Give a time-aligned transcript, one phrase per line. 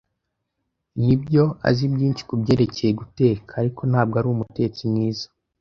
[1.03, 5.25] Nibyo, azi byinshi kubyerekeye guteka, ariko ntabwo ari umutetsi mwiza.